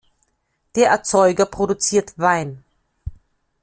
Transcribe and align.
Der 0.75 0.89
Erzeuger 0.89 1.45
produziert 1.45 2.17
Wein. 2.17 2.63